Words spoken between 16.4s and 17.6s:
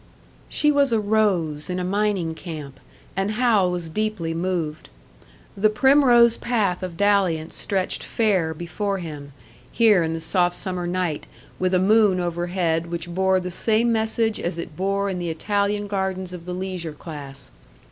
the leisure class.